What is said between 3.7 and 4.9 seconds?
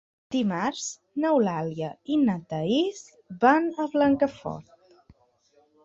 a Blancafort.